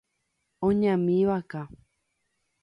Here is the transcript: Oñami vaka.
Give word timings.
Oñami 0.67 1.17
vaka. 1.29 1.61